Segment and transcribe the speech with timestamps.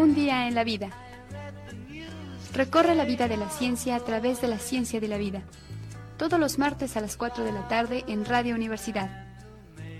[0.00, 0.88] Un día en la vida.
[2.54, 5.42] Recorre la vida de la ciencia a través de la ciencia de la vida.
[6.16, 9.28] Todos los martes a las 4 de la tarde en Radio Universidad.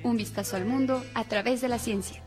[0.03, 2.23] Un vistazo al mundo a través de la ciencia.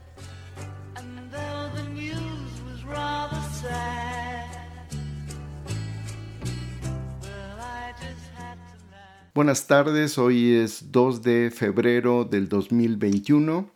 [9.34, 13.73] Buenas tardes, hoy es 2 de febrero del 2021.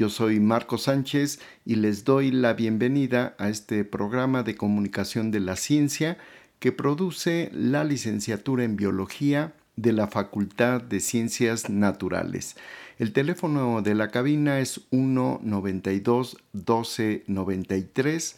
[0.00, 5.40] Yo soy Marco Sánchez y les doy la bienvenida a este programa de comunicación de
[5.40, 6.16] la ciencia
[6.58, 12.56] que produce la licenciatura en biología de la Facultad de Ciencias Naturales.
[12.98, 18.36] El teléfono de la cabina es 192 1293,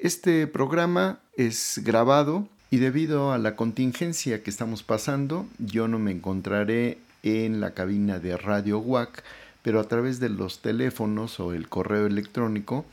[0.00, 6.10] Este programa es grabado y debido a la contingencia que estamos pasando, yo no me
[6.10, 9.22] encontraré en la cabina de Radio UAC,
[9.62, 12.84] pero a través de los teléfonos o el correo electrónico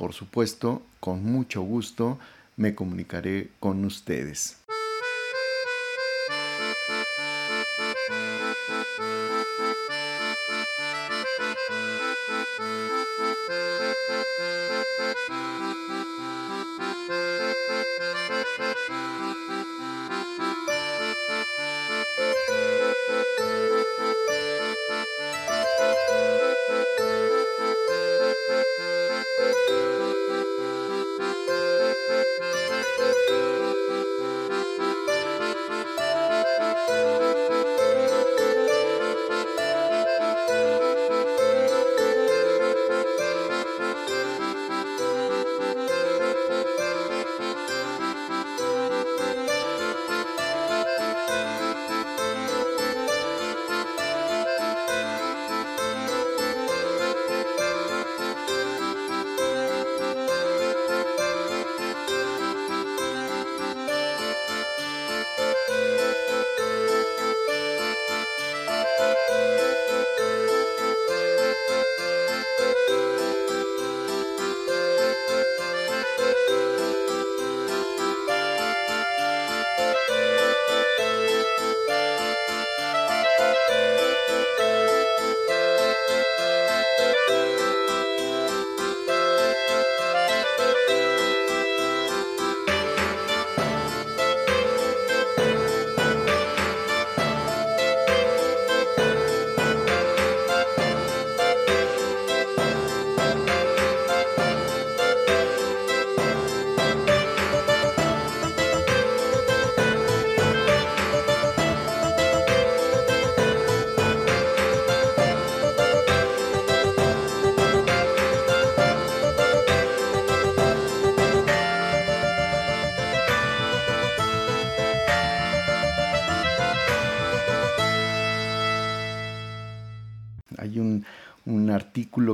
[0.00, 2.18] por supuesto, con mucho gusto
[2.56, 4.56] me comunicaré con ustedes.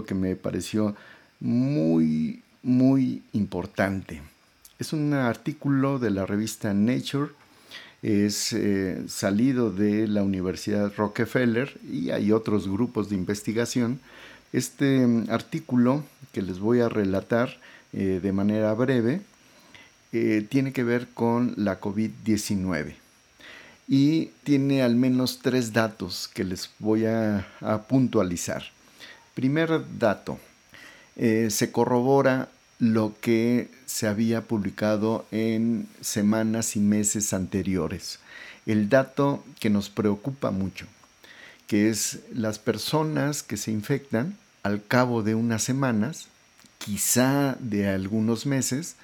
[0.04, 0.94] Que me pareció
[1.40, 4.22] muy, muy importante.
[4.78, 7.30] Es un artículo de la revista Nature,
[8.02, 14.00] es eh, salido de la Universidad Rockefeller y hay otros grupos de investigación.
[14.52, 17.58] Este mm, artículo que les voy a relatar
[17.92, 19.22] eh, de manera breve
[20.12, 23.05] eh, tiene que ver con la COVID-19
[23.88, 27.46] y tiene al menos tres datos que les voy a
[27.88, 28.64] puntualizar.
[29.34, 30.38] Primer dato,
[31.16, 32.48] eh, se corrobora
[32.78, 38.18] lo que se había publicado en semanas y meses anteriores.
[38.66, 40.86] El dato que nos preocupa mucho,
[41.66, 46.28] que es las personas que se infectan al cabo de unas semanas,
[46.78, 48.96] quizá de algunos meses,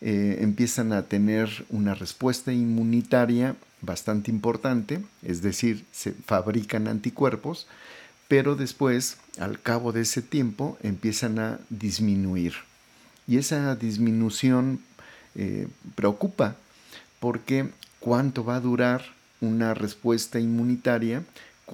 [0.00, 7.66] eh, empiezan a tener una respuesta inmunitaria bastante importante, es decir, se fabrican anticuerpos,
[8.28, 12.54] pero después, al cabo de ese tiempo, empiezan a disminuir.
[13.26, 14.80] Y esa disminución
[15.34, 16.56] eh, preocupa
[17.18, 19.02] porque cuánto va a durar
[19.40, 21.24] una respuesta inmunitaria,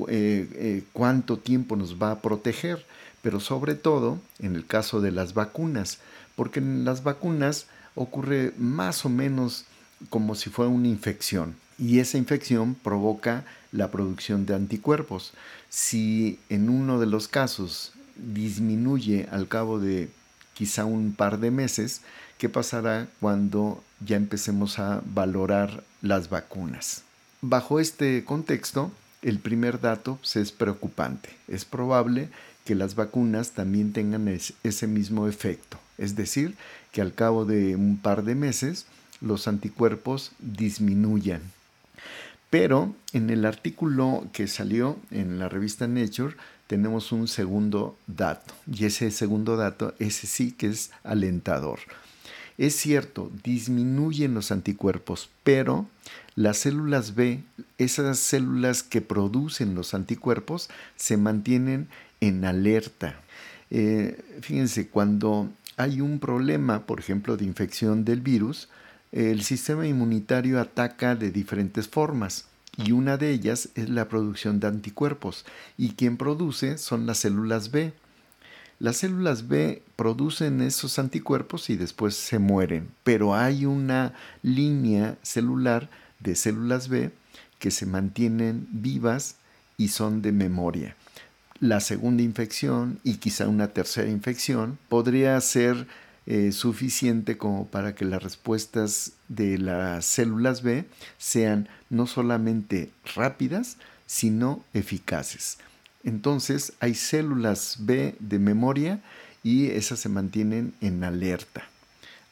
[0.09, 2.85] eh, eh, cuánto tiempo nos va a proteger,
[3.23, 5.99] pero sobre todo en el caso de las vacunas,
[6.37, 9.65] porque en las vacunas ocurre más o menos
[10.11, 15.33] como si fuera una infección y esa infección provoca la producción de anticuerpos.
[15.69, 20.09] Si en uno de los casos disminuye al cabo de
[20.55, 22.01] quizá un par de meses,
[22.39, 27.03] ¿qué pasará cuando ya empecemos a valorar las vacunas?
[27.43, 28.91] Bajo este contexto,
[29.23, 31.31] el primer dato es preocupante.
[31.49, 32.31] Es probable
[32.65, 36.57] que las vacunas también tengan ese mismo efecto, es decir,
[36.93, 38.87] que al cabo de un par de meses
[39.21, 41.43] los anticuerpos disminuyan.
[42.51, 48.87] Pero en el artículo que salió en la revista Nature tenemos un segundo dato y
[48.87, 51.81] ese segundo dato, ese sí que es alentador.
[52.59, 55.87] Es cierto, disminuyen los anticuerpos, pero
[56.37, 57.43] las células B,
[57.79, 61.89] esas células que producen los anticuerpos, se mantienen
[62.21, 63.21] en alerta.
[63.71, 68.69] Eh, fíjense, cuando hay un problema, por ejemplo, de infección del virus,
[69.13, 74.67] el sistema inmunitario ataca de diferentes formas y una de ellas es la producción de
[74.67, 75.45] anticuerpos
[75.79, 77.95] y quien produce son las células B.
[78.79, 84.13] Las células B producen esos anticuerpos y después se mueren, pero hay una
[84.43, 85.89] línea celular
[86.21, 87.11] de células B
[87.59, 89.37] que se mantienen vivas
[89.79, 90.97] y son de memoria.
[91.59, 95.87] La segunda infección y quizá una tercera infección podría ser
[96.29, 100.85] eh, suficiente como para que las respuestas de las células B
[101.19, 103.77] sean no solamente rápidas,
[104.07, 105.59] sino eficaces.
[106.03, 109.01] Entonces hay células B de memoria
[109.45, 111.69] y esas se mantienen en alerta.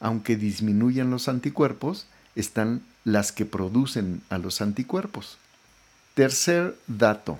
[0.01, 5.37] Aunque disminuyan los anticuerpos, están las que producen a los anticuerpos.
[6.15, 7.39] Tercer dato.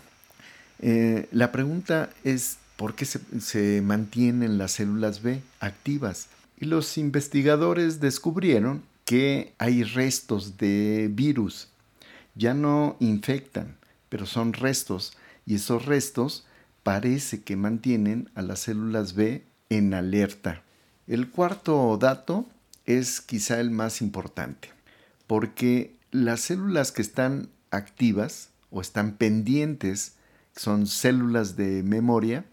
[0.79, 6.97] Eh, la pregunta es por qué se, se mantienen las células B activas y los
[6.97, 11.69] investigadores descubrieron que hay restos de virus.
[12.35, 13.77] Ya no infectan,
[14.09, 16.45] pero son restos y esos restos
[16.83, 20.63] parece que mantienen a las células B en alerta.
[21.07, 22.47] El cuarto dato
[22.85, 24.69] es quizá el más importante,
[25.27, 30.13] porque las células que están activas o están pendientes,
[30.55, 32.45] son células de memoria,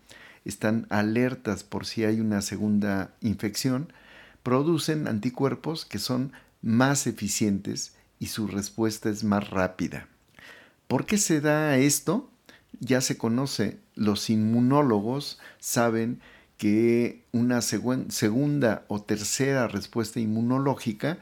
[0.44, 3.92] están alertas por si hay una segunda infección,
[4.42, 10.08] producen anticuerpos que son más eficientes y su respuesta es más rápida.
[10.88, 12.30] ¿Por qué se da esto?
[12.80, 16.20] Ya se conoce, los inmunólogos saben
[16.56, 21.18] que una segunda o tercera respuesta inmunológica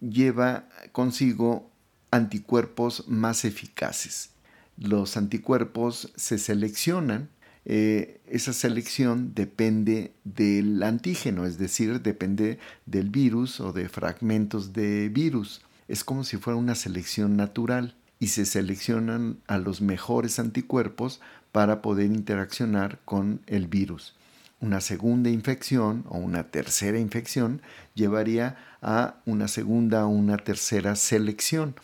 [0.00, 1.70] lleva consigo
[2.10, 4.30] anticuerpos más eficaces.
[4.76, 7.30] Los anticuerpos se seleccionan
[7.68, 15.08] eh, esa selección depende del antígeno, es decir, depende del virus o de fragmentos de
[15.08, 15.62] virus.
[15.88, 21.20] Es como si fuera una selección natural y se seleccionan a los mejores anticuerpos
[21.50, 24.14] para poder interaccionar con el virus.
[24.60, 27.62] Una segunda infección o una tercera infección
[27.94, 31.74] llevaría a una segunda o una tercera selección.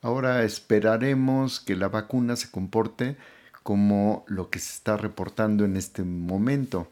[0.02, 3.16] Ahora esperaremos que la vacuna se comporte
[3.62, 6.88] como lo que se está reportando en este momento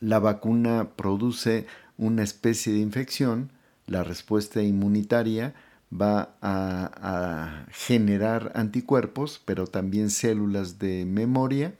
[0.00, 3.50] la vacuna produce una especie de infección,
[3.86, 5.54] la respuesta inmunitaria
[5.92, 11.74] va a, generar anticuerpos, pero también células de memoria,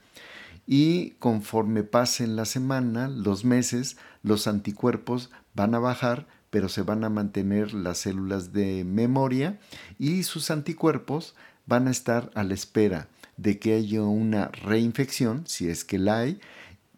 [0.65, 7.03] y conforme pasen la semana, los meses, los anticuerpos van a bajar, pero se van
[7.03, 9.59] a mantener las células de memoria
[9.97, 11.35] y sus anticuerpos
[11.65, 13.07] van a estar a la espera
[13.37, 16.39] de que haya una reinfección, si es que la hay,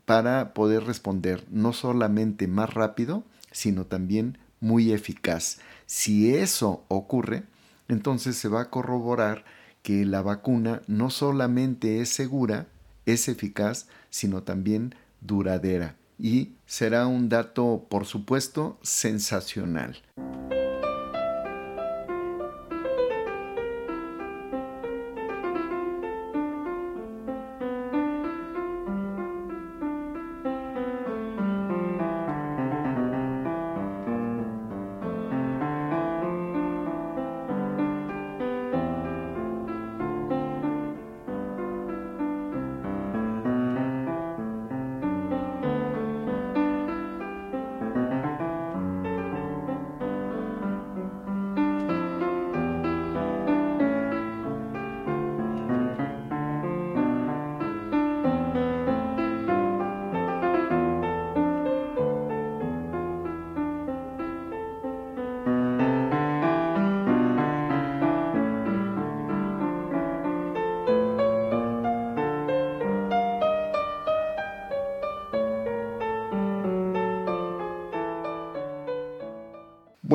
[0.05, 5.59] para poder responder no solamente más rápido, sino también muy eficaz.
[5.85, 7.43] Si eso ocurre,
[7.87, 9.43] entonces se va a corroborar
[9.83, 12.67] que la vacuna no solamente es segura,
[13.05, 15.95] es eficaz, sino también duradera.
[16.17, 19.97] Y será un dato, por supuesto, sensacional.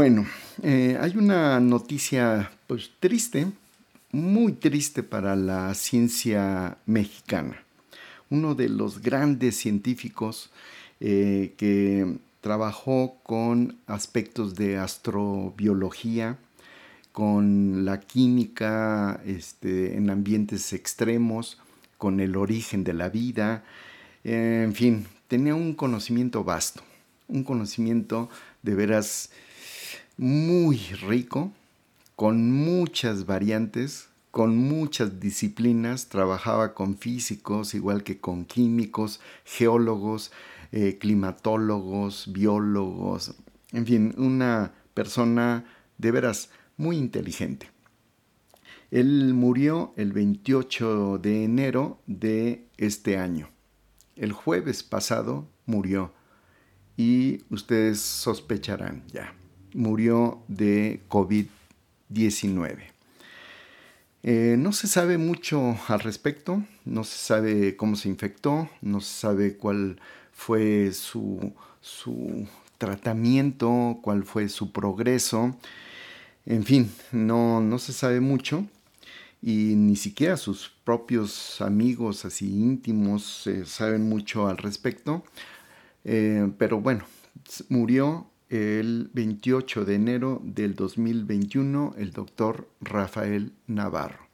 [0.09, 0.25] Bueno,
[0.63, 3.49] eh, hay una noticia pues triste,
[4.13, 7.61] muy triste para la ciencia mexicana.
[8.31, 10.51] Uno de los grandes científicos
[11.01, 16.39] eh, que trabajó con aspectos de astrobiología,
[17.11, 21.59] con la química este, en ambientes extremos,
[21.99, 23.65] con el origen de la vida,
[24.23, 26.81] en fin, tenía un conocimiento vasto,
[27.27, 28.31] un conocimiento
[28.63, 29.31] de veras
[30.17, 31.53] muy rico,
[32.15, 40.33] con muchas variantes, con muchas disciplinas, trabajaba con físicos, igual que con químicos, geólogos,
[40.73, 43.35] eh, climatólogos, biólogos,
[43.73, 45.65] en fin, una persona
[45.99, 47.71] de veras muy inteligente.
[48.91, 53.51] Él murió el 28 de enero de este año.
[54.15, 56.13] El jueves pasado murió
[56.97, 59.35] y ustedes sospecharán ya,
[59.75, 62.79] murió de COVID-19.
[64.23, 69.21] Eh, no se sabe mucho al respecto, no se sabe cómo se infectó, no se
[69.21, 70.01] sabe cuál
[70.33, 72.47] fue su, su
[72.79, 75.57] tratamiento, cuál fue su progreso.
[76.45, 78.67] En fin, no, no se sabe mucho
[79.43, 85.25] y ni siquiera sus propios amigos así íntimos eh, saben mucho al respecto.
[86.05, 87.05] Eh, pero bueno,
[87.69, 94.27] murió el 28 de enero del 2021 el doctor Rafael Navarro,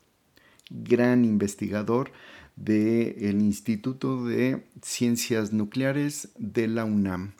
[0.70, 2.12] gran investigador
[2.56, 7.32] del Instituto de Ciencias Nucleares de la UNAM.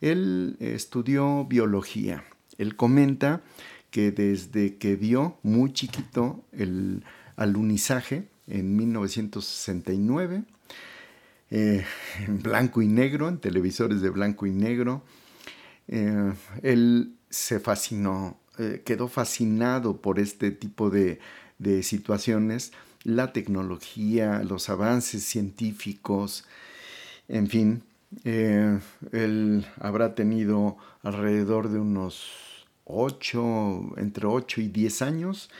[0.00, 2.24] Él estudió biología.
[2.58, 3.42] Él comenta
[3.90, 7.04] que desde que vio muy chiquito el
[7.36, 10.44] alunizaje en 1969,
[11.50, 11.84] eh,
[12.26, 15.02] en blanco y negro, en televisores de blanco y negro,
[15.88, 21.18] eh, él se fascinó, eh, quedó fascinado por este tipo de,
[21.58, 22.72] de situaciones,
[23.04, 26.44] la tecnología, los avances científicos,
[27.28, 27.82] en fin,
[28.24, 35.50] él habrá tenido alrededor de unos 8, entre 8 y 10 años.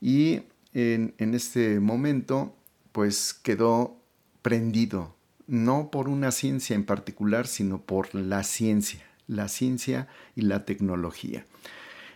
[0.00, 2.54] Y en, en este momento
[2.92, 3.96] pues quedó
[4.42, 5.14] prendido,
[5.46, 9.00] no por una ciencia en particular, sino por la ciencia,
[9.30, 11.46] la ciencia y la tecnología.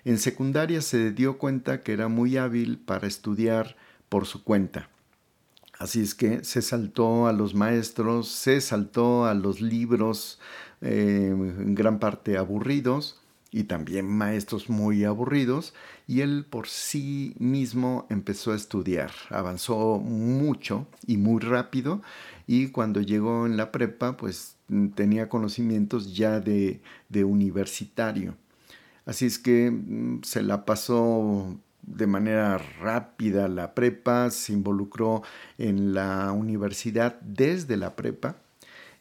[0.04, 3.76] En secundaria se dio cuenta que era muy hábil para estudiar
[4.08, 4.90] por su cuenta.
[5.78, 10.40] Así es que se saltó a los maestros, se saltó a los libros,
[10.82, 15.74] eh, en gran parte aburridos, y también maestros muy aburridos,
[16.06, 19.12] y él por sí mismo empezó a estudiar.
[19.30, 22.02] Avanzó mucho y muy rápido,
[22.46, 24.53] y cuando llegó en la prepa, pues
[24.94, 26.80] tenía conocimientos ya de,
[27.12, 28.36] universitario.
[29.06, 35.22] Así es que mm, se la pasó de manera rápida la prepa, se involucró
[35.58, 38.36] en la universidad desde la prepa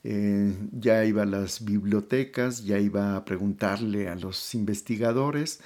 [0.05, 5.61] eh, ya iba a las bibliotecas, ya iba a preguntarle a los investigadores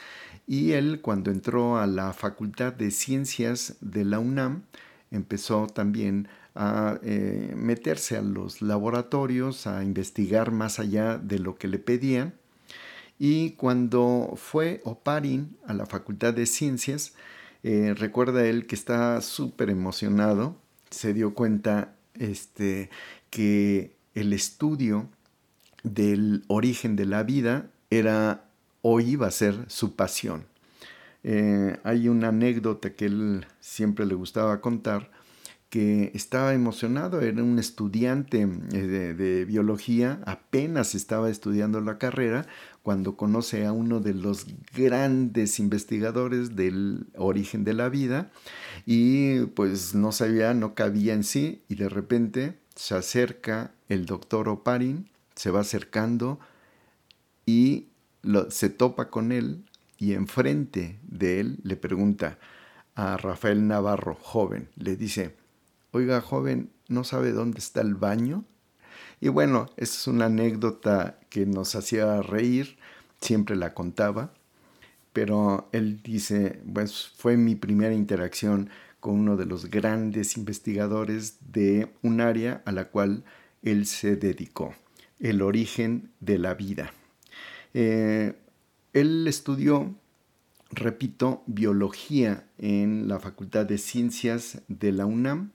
[0.46, 4.62] y él cuando entró a la Facultad de Ciencias de la UNAM
[5.10, 6.28] empezó también
[6.58, 12.34] a eh, meterse a los laboratorios, a investigar más allá de lo que le pedían.
[13.20, 17.14] Y cuando fue Oparin a la Facultad de Ciencias,
[17.64, 20.58] eh, recuerda él que está súper emocionado,
[20.90, 22.90] se dio cuenta este,
[23.30, 25.10] que el estudio
[25.84, 28.46] del origen de la vida era
[28.82, 30.46] o iba a ser su pasión.
[31.24, 35.12] Eh, hay una anécdota que él siempre le gustaba contar,
[35.70, 38.78] que estaba emocionado, era un estudiante eh,
[39.18, 42.46] de, biología, apenas estaba estudiando la carrera,
[42.84, 48.32] cuando conoce a uno de los grandes investigadores del origen de la vida
[48.86, 54.48] y pues no sabía, no cabía en sí y de repente se acerca el doctor
[54.48, 56.40] Oparin, se va acercando
[57.46, 57.88] y
[58.50, 59.66] se topa con él
[59.98, 62.40] y enfrente de él le pregunta
[62.96, 65.36] a Rafael Navarro, joven, le dice,
[65.98, 68.46] oiga joven, ¿no sabe dónde está el baño?
[69.20, 72.78] Y bueno, es una anécdota que nos hacía reír,
[73.20, 74.34] siempre la contaba,
[75.12, 81.92] pero él dice, pues fue mi primera interacción con uno de los grandes investigadores de
[82.04, 83.24] un área a la cual
[83.64, 84.76] él se dedicó,
[85.20, 86.94] el origen de la vida.
[87.74, 88.34] Eh,
[88.94, 89.96] él estudió,
[90.70, 95.52] repito, biología en la Facultad de Ciencias de la UNAM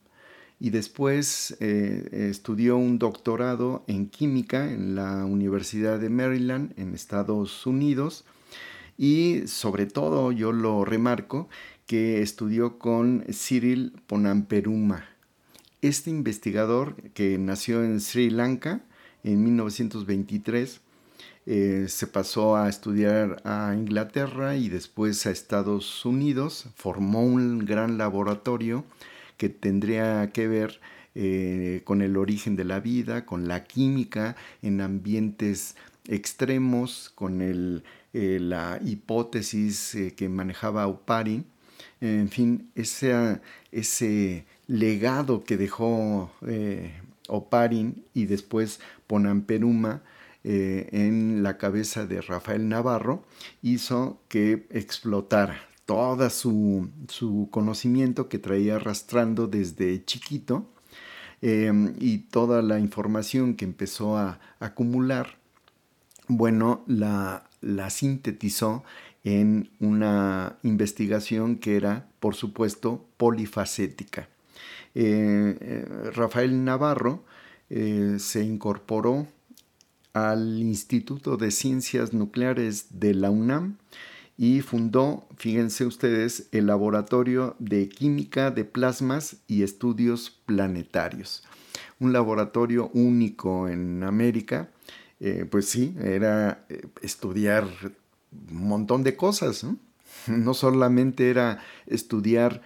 [0.63, 7.67] y después eh, estudió un doctorado en química en la Universidad de Maryland en Estados
[7.67, 8.23] Unidos
[8.97, 11.49] y sobre todo yo lo remarco
[11.85, 15.09] que estudió con Cyril Ponamperuma.
[15.81, 18.85] Este investigador que nació en Sri Lanka
[19.25, 20.79] en 1923
[21.45, 27.97] eh, se pasó a estudiar a Inglaterra y después a Estados Unidos, formó un gran
[27.97, 28.85] laboratorio
[29.43, 30.79] que tendría que ver
[31.15, 35.75] eh, con el origen de la vida, con la química en ambientes
[36.07, 41.43] extremos, con eh, la hipótesis que manejaba Oparin.
[41.99, 43.41] En fin, ese,
[43.73, 46.31] ese legado que dejó
[47.27, 50.03] Oparin y después Ponamperuma
[50.45, 53.25] eh, en la cabeza de Rafael Navarro
[53.61, 56.89] hizo que explotara todo su,
[57.51, 60.69] conocimiento que traía arrastrando desde chiquito
[61.41, 65.37] em, y toda la información que empezó a, acumular,
[66.27, 67.49] bueno, la,
[67.89, 68.83] sintetizó
[69.23, 74.29] en una investigación que era, por supuesto, polifacética.
[74.95, 77.23] Eh, eh, Rafael Navarro
[77.69, 79.27] se incorporó
[80.13, 83.77] al Instituto de Ciencias Nucleares de la UNAM
[84.37, 91.43] y fundó, fíjense ustedes, el Laboratorio de Química de Plasmas y Estudios Planetarios.
[91.99, 94.69] Un laboratorio único en América,
[95.19, 97.67] eh, pues sí, era eh, estudiar
[98.51, 99.77] un montón de cosas, ¿no?
[100.53, 102.61] solamente era estudiar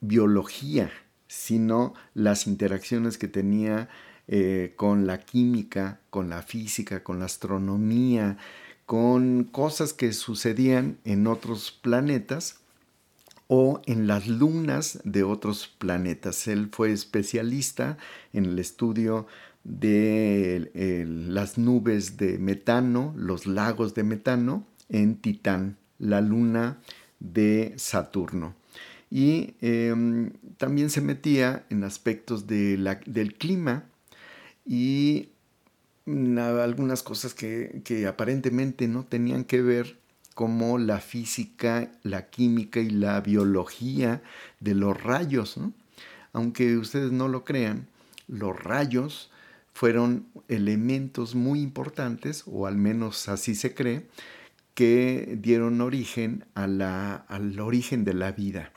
[0.00, 0.90] biología,
[1.28, 3.88] sino las interacciones que tenía
[4.28, 8.38] eh, con la química, con la física, con la astronomía,
[8.86, 12.60] con cosas que sucedían en otros planetas
[13.46, 16.48] o en las lunas de otros planetas.
[16.48, 17.98] Él fue especialista
[18.32, 19.26] en el estudio
[19.64, 26.78] de las nubes de metano, los lagos de metano en Titán, la luna
[27.20, 28.54] de Saturno.
[29.10, 33.84] Y em, también se metía en aspectos del clima
[34.64, 35.28] y
[36.06, 39.98] algunas cosas que, aparentemente no tenían que ver
[40.34, 44.22] como la física, la química y la biología
[44.60, 45.58] de los rayos.
[46.32, 47.88] Aunque ustedes no lo crean,
[48.28, 49.30] los rayos
[49.74, 54.06] fueron elementos muy importantes, o al menos así se cree,
[54.74, 58.72] que dieron origen al origen de la vida,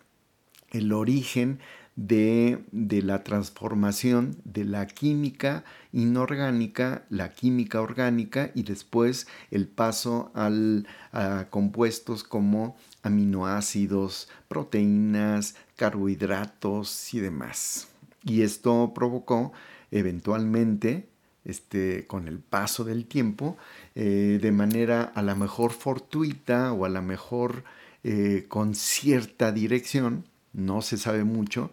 [0.72, 1.60] el origen
[1.96, 11.48] de, la transformación de la química inorgánica, la química orgánica y después el paso a
[11.50, 17.88] compuestos como aminoácidos, proteínas, carbohidratos y demás.
[18.24, 19.54] Y esto provocó
[19.92, 21.08] eventualmente,
[21.46, 23.56] este, con el paso del tiempo,
[23.94, 27.64] eh, de manera a la mejor fortuita o a la mejor
[28.04, 31.72] eh, con cierta dirección, no se sabe mucho,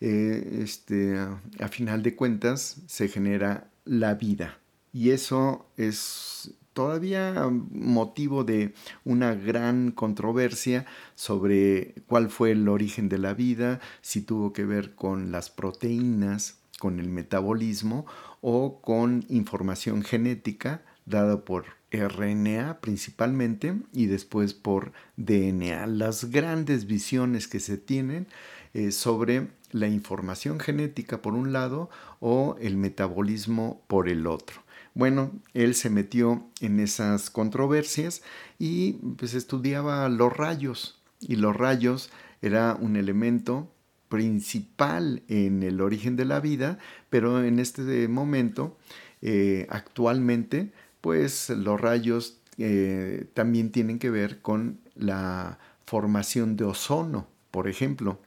[0.00, 4.58] eh, este, a final de cuentas se genera la vida.
[4.92, 13.18] Y eso es todavía motivo de una gran controversia sobre cuál fue el origen de
[13.18, 18.06] la vida, si tuvo que ver con las proteínas, con el metabolismo
[18.40, 25.86] o con información genética dada por RNA principalmente y después por DNA.
[25.86, 28.26] Las grandes visiones que se tienen
[28.74, 34.62] eh, sobre la información genética por un lado o el metabolismo por el otro.
[34.94, 38.22] Bueno, él se metió en esas controversias
[38.58, 42.10] y pues estudiaba los rayos y los rayos
[42.42, 43.72] era un elemento
[44.08, 46.78] principal en el origen de la vida,
[47.08, 48.76] pero en este momento,
[49.22, 57.26] eh, actualmente, pues los rayos eh, también tienen que ver con la formación de ozono,
[57.50, 58.18] por ejemplo.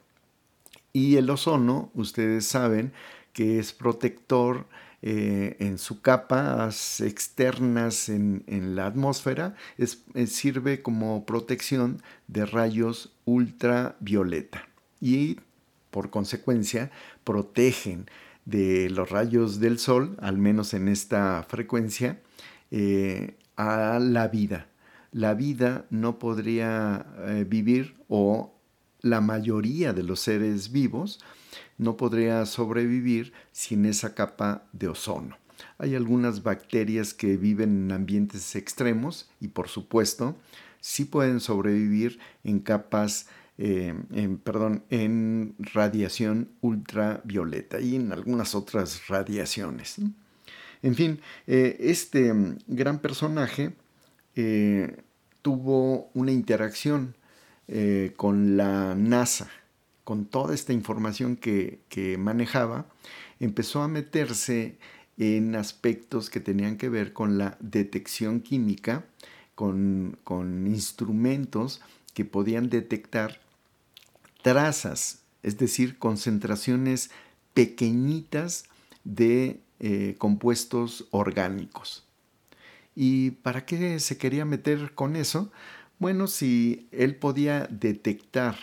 [0.94, 2.94] Y el ozono, ustedes saben
[3.34, 4.68] que es protector
[5.02, 8.44] eh, en su capas externas en,
[8.76, 9.56] la atmósfera,
[10.26, 14.68] sirve como protección de rayos ultravioleta
[15.00, 15.40] y
[15.92, 16.92] por consecuencia
[17.24, 18.10] protegen
[18.46, 22.20] de los rayos del sol, al menos en esta frecuencia,
[22.72, 24.68] eh, a la vida.
[25.12, 28.54] La vida no podría eh, vivir o
[29.02, 31.20] la mayoría de los seres vivos
[31.78, 35.38] no podría sobrevivir sin esa capa de ozono.
[35.78, 40.36] Hay algunas bacterias que viven en ambientes extremos y por supuesto
[40.80, 43.94] sí pueden sobrevivir en capas, eh,
[44.44, 49.98] perdón, en radiación ultravioleta y en algunas otras radiaciones.
[50.82, 53.74] En fin, eh, este mm, gran personaje
[54.36, 54.96] eh,
[55.42, 57.16] tuvo una interacción
[57.68, 59.50] eh, con la NASA,
[60.04, 61.80] con toda esta información que,
[62.20, 62.86] manejaba,
[63.40, 64.78] empezó a meterse
[65.18, 69.06] en aspectos que tenían que ver con la detección química,
[69.56, 71.82] con, con instrumentos
[72.14, 73.40] que podían detectar
[74.42, 77.10] trazas, es decir, concentraciones
[77.54, 78.66] pequeñitas
[79.04, 82.06] de eh, compuestos orgánicos.
[82.96, 85.52] ¿Y para qué se quería meter con eso?
[86.00, 88.56] Bueno, si él podía detectar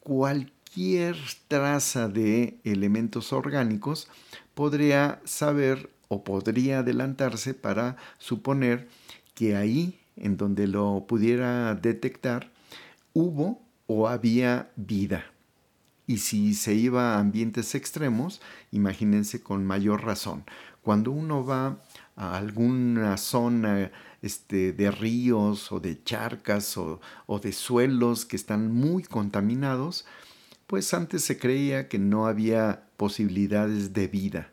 [0.00, 1.16] cualquier
[1.48, 4.08] traza de elementos orgánicos,
[4.54, 8.88] podría saber o podría adelantarse para suponer
[9.34, 12.50] que ahí, en donde lo pudiera detectar,
[13.12, 15.33] hubo o había vida.
[16.06, 18.40] Y si se iba a ambientes extremos,
[18.72, 20.44] imagínense con mayor razón.
[20.82, 21.78] Cuando uno va
[22.16, 23.90] a alguna zona
[24.20, 30.04] este, de ríos o de charcas o, o de suelos que están muy contaminados,
[30.66, 34.50] pues antes se creía que no había posibilidades de vida.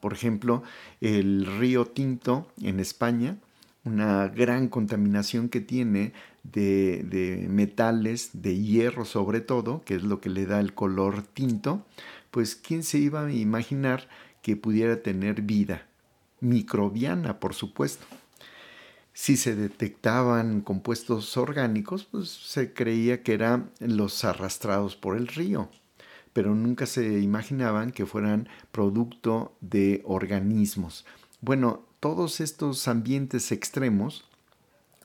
[0.00, 0.62] Por ejemplo,
[1.00, 3.38] el río Tinto en España,
[3.84, 6.12] una gran contaminación que tiene
[6.44, 11.84] de, metales, de hierro sobre todo, que es lo que le da el color tinto,
[12.30, 14.08] pues ¿quién se iba a imaginar
[14.42, 15.86] que pudiera tener vida?
[16.40, 18.06] Microbiana, por supuesto.
[19.14, 25.68] Si se detectaban compuestos orgánicos, pues se creía que eran los arrastrados por el río,
[26.32, 31.04] pero nunca se imaginaban que fueran producto de organismos.
[31.42, 34.24] Bueno, todos estos ambientes extremos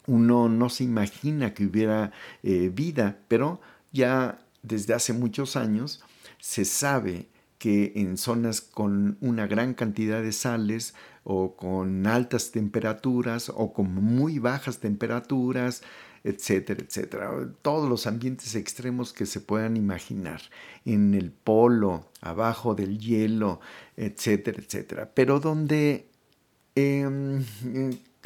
[0.07, 6.03] uno no se imagina que hubiera eh, vida, pero ya desde hace muchos años
[6.39, 10.93] se sabe que en zonas con una gran cantidad de sales
[11.23, 15.83] o con altas temperaturas o con muy bajas temperaturas,
[16.23, 17.31] etcétera, etcétera.
[17.61, 20.41] Todos los ambientes extremos que se puedan imaginar,
[20.85, 23.59] en el polo, abajo del hielo,
[23.95, 25.11] etcétera, etcétera.
[25.13, 26.07] Pero donde
[26.75, 27.43] em,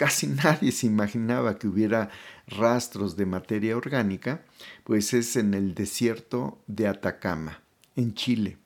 [0.01, 2.09] casi nadie se imaginaba que hubiera
[2.47, 4.43] rastros de materia orgánica,
[4.83, 7.61] pues es en el desierto de Atacama,
[7.95, 8.57] en Chile.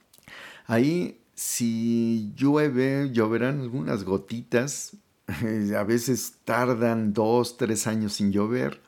[0.66, 4.96] Ahí si llueve, lloverán algunas gotitas,
[5.78, 8.80] a veces tardan dos, tres años sin llover.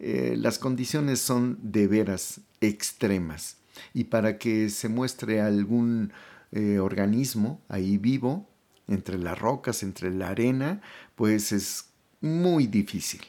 [0.00, 3.58] Eh, las condiciones son de veras extremas.
[3.94, 6.12] Y para que se muestre algún
[6.50, 8.48] eh, organismo ahí vivo,
[8.88, 10.80] entre las rocas, entre la arena,
[11.14, 11.86] pues es
[12.20, 13.22] muy difícil.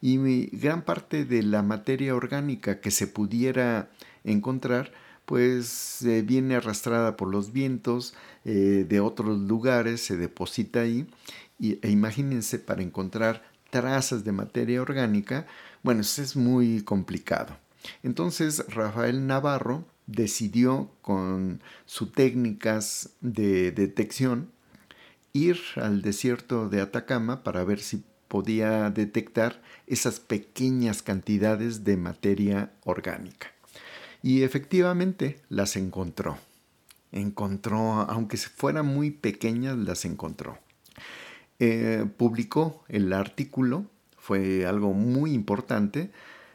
[0.00, 3.90] Y gran parte de la materia orgánica que se pudiera
[4.24, 4.92] encontrar,
[5.24, 11.06] pues viene arrastrada por los vientos eh, de otros lugares, se deposita ahí.
[11.58, 15.46] Y, e imagínense para encontrar trazas de materia orgánica,
[15.82, 17.56] bueno, es muy complicado.
[18.02, 24.50] Entonces Rafael Navarro decidió con sus técnicas de detección
[25.36, 32.72] ir al desierto de Atacama para ver si podía detectar esas pequeñas cantidades de materia
[32.84, 33.52] orgánica.
[34.22, 36.38] Y efectivamente las encontró.
[37.12, 40.58] Encontró, aunque fueran muy pequeñas, las encontró.
[41.58, 43.86] Eh, publicó el artículo,
[44.18, 46.10] fue algo muy importante,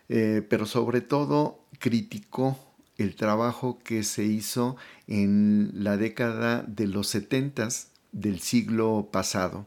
[0.10, 2.60] eh, pero sobre todo criticó
[2.98, 4.76] el trabajo que se hizo
[5.08, 9.66] en la década de los setentas del siglo pasado.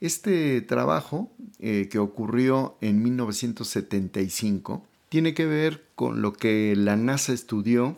[0.00, 7.32] Este trabajo, eh, que ocurrió en 1975, tiene que ver con lo que la NASA
[7.32, 7.96] estudió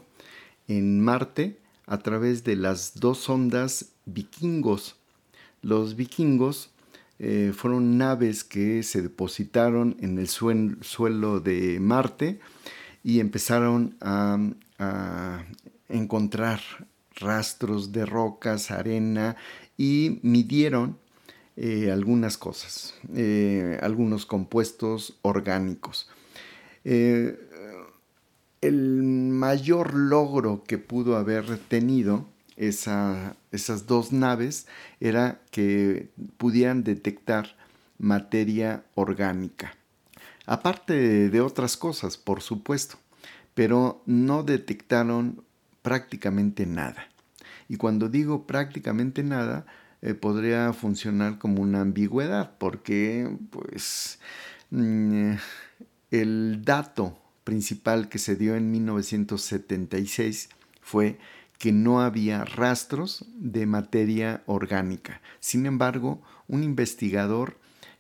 [0.69, 4.97] en Marte a través de las dos sondas vikingos.
[5.61, 6.71] Los vikingos
[7.19, 12.41] eh, fueron naves que se depositaron en el suelo de Marte
[13.03, 14.39] y empezaron a
[15.91, 16.61] encontrar
[17.17, 19.37] rastros de rocas, arena
[19.81, 20.99] y midieron
[21.57, 26.07] eh, algunas cosas, eh, algunos compuestos orgánicos.
[26.85, 27.35] Eh,
[28.61, 34.67] el mayor logro que pudo haber tenido esas dos naves
[35.01, 37.57] era que pudieran detectar
[37.99, 39.75] materia orgánica.
[40.45, 42.99] Aparte de otras cosas, por supuesto,
[43.55, 45.43] pero no detectaron
[45.81, 47.11] prácticamente nada.
[47.71, 49.65] Y cuando digo prácticamente nada,
[50.03, 54.19] eh, podría funcionar como una ambigüedad, porque pues
[54.71, 55.35] mm,
[56.11, 60.49] el dato principal que se dio en 1976
[60.83, 61.21] fue
[61.59, 65.21] que no había rastros de materia orgánica.
[65.39, 67.57] Sin embargo, un investigador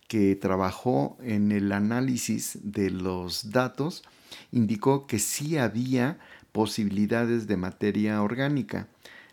[0.09, 4.02] que trabajó en el análisis de los datos
[4.50, 6.18] indicó que sí había
[6.50, 8.88] posibilidades de materia orgánica.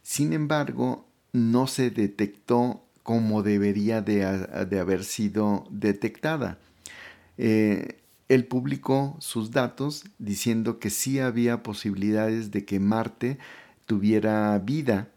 [0.08, 6.60] Sin embargo, no se detectó como debería de, haber sido detectada.
[7.38, 13.38] Eh, él publicó sus datos diciendo que sí había posibilidades de que Marte
[13.86, 15.10] tuviera vida,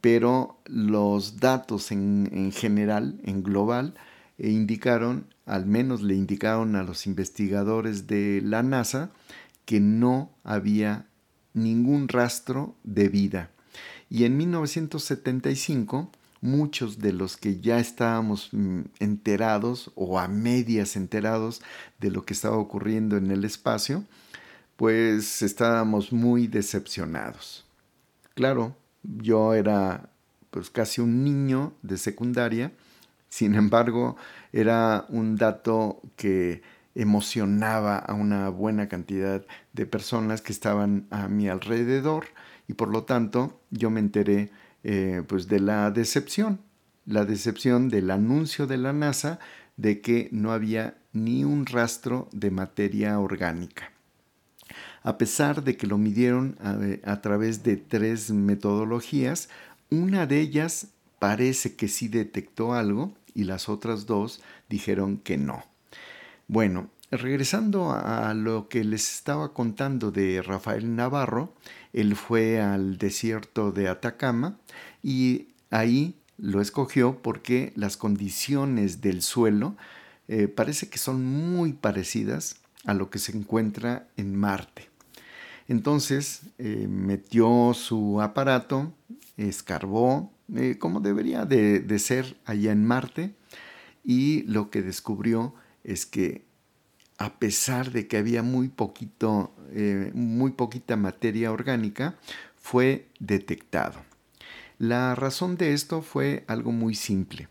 [0.00, 3.94] pero los datos en, general, en global,
[4.38, 9.10] eh, indicaron, al menos le indicaron a los investigadores de la NASA,
[9.64, 11.08] que no había
[11.54, 13.50] ningún rastro de vida.
[14.10, 21.60] Y en 1975, muchos de los que ya estábamos mm, enterados o a medias enterados
[21.98, 24.04] de lo que estaba ocurriendo en el espacio,
[24.76, 27.66] pues estábamos muy decepcionados.
[28.34, 30.10] Claro, yo era
[30.50, 32.72] pues casi un niño de secundaria,
[33.28, 34.16] sin embargo,
[34.52, 36.62] era un dato que
[36.94, 42.26] emocionaba a una buena cantidad de personas que estaban a mi alrededor
[42.68, 44.50] y por lo tanto yo me enteré
[44.84, 46.60] eh, pues de la decepción,
[47.06, 49.40] la decepción del anuncio de la NASA
[49.76, 53.90] de que no había ni un rastro de materia orgánica.
[55.02, 56.76] A pesar de que lo midieron a,
[57.10, 59.48] a través de tres metodologías,
[59.90, 65.64] una de ellas parece que sí detectó algo y las otras dos dijeron que no.
[66.46, 71.54] Bueno, regresando a lo que les estaba contando de Rafael Navarro,
[72.00, 74.56] él fue al desierto de Atacama
[75.02, 79.76] y ahí lo escogió porque las condiciones del suelo
[80.28, 84.88] eh, parece que son muy parecidas a lo que se encuentra en Marte.
[85.66, 88.92] Entonces eh, metió su aparato,
[89.36, 93.34] escarbó, eh, como debería de, de ser allá en Marte,
[94.04, 96.47] y lo que descubrió es que
[97.18, 102.16] a pesar de que había muy, poquito, eh, muy poquita materia orgánica,
[102.56, 104.00] fue detectado.
[104.78, 107.48] La razón de esto fue algo muy simple.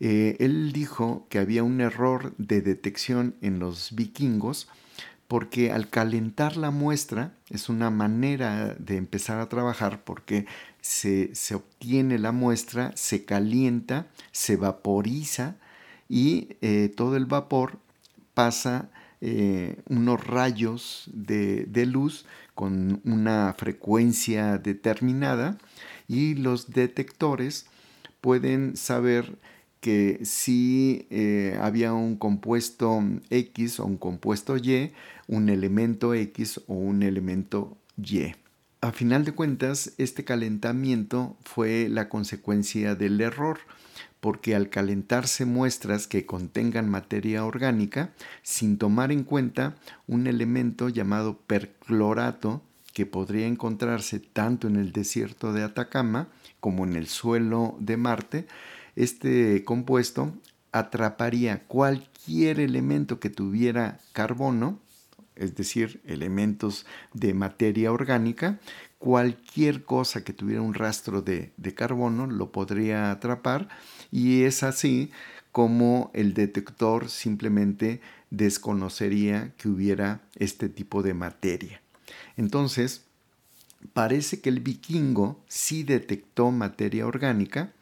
[0.00, 4.68] Eh, él dijo que había un error de detección en los vikingos
[5.28, 10.46] porque al calentar la muestra es una manera de empezar a trabajar porque
[10.80, 15.56] se, obtiene la muestra, se calienta, se vaporiza
[16.08, 17.78] y eh, todo el vapor
[18.34, 25.56] pasa eh, unos rayos de, luz con una frecuencia determinada
[26.08, 27.66] y los detectores
[28.20, 29.38] pueden saber
[29.80, 34.92] que si eh, había un compuesto X o un compuesto Y,
[35.26, 38.34] un elemento X o un elemento Y.
[38.80, 43.58] A final de cuentas, este calentamiento fue la consecuencia del error
[44.24, 51.40] porque al calentarse muestras que contengan materia orgánica, sin tomar en cuenta un elemento llamado
[51.46, 52.62] perclorato,
[52.94, 58.46] que podría encontrarse tanto en el desierto de Atacama como en el suelo de Marte,
[58.96, 60.32] este compuesto
[60.72, 64.80] atraparía cualquier elemento que tuviera carbono,
[65.36, 68.58] es decir, elementos de materia orgánica,
[69.04, 73.68] cualquier cosa que tuviera un rastro de, de carbono lo podría atrapar
[74.14, 75.10] y es así
[75.50, 78.00] como el detector simplemente
[78.30, 81.80] desconocería que hubiera este tipo de materia.
[82.36, 83.02] Entonces,
[83.92, 87.72] parece que el vikingo sí detectó materia orgánica,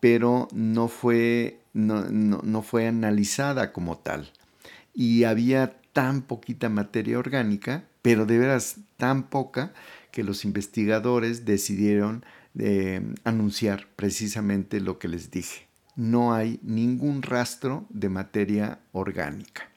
[0.00, 4.30] pero no fue, no, fue analizada como tal.
[4.92, 9.72] Y había tan poquita materia orgánica, pero de veras tan poca,
[10.12, 12.22] que los investigadores decidieron
[12.58, 15.69] eh, anunciar precisamente lo que les dije
[16.00, 19.68] no hay ningún rastro de materia orgánica.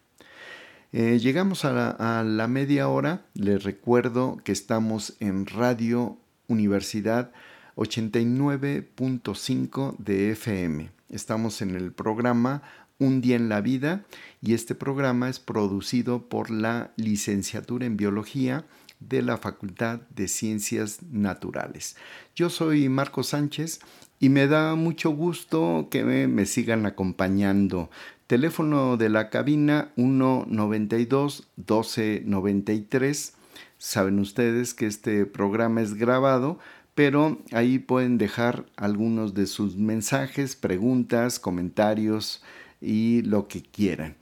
[0.93, 3.25] Eh, llegamos a la, media hora.
[3.33, 7.33] Les recuerdo que estamos en Radio Universidad
[7.75, 10.91] 89.5 de FM.
[11.09, 12.63] Estamos en el programa
[12.99, 14.05] Un día en la vida
[14.41, 18.65] y este programa es producido por la licenciatura en biología
[19.01, 21.97] de la Facultad de Ciencias Naturales.
[22.33, 23.81] Yo soy Marco Sánchez
[24.23, 27.89] y me da mucho gusto que me, sigan acompañando.
[28.25, 33.33] Teléfono de la cabina 192 1293.
[33.77, 36.57] Saben ustedes que este programa es grabado,
[36.95, 42.41] pero ahí pueden dejar algunos de sus mensajes, preguntas, comentarios
[42.79, 44.15] y lo que quieran.